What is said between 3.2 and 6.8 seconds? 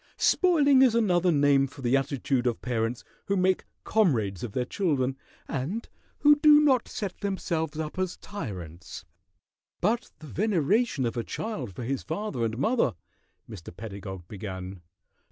who make comrades of their children and who do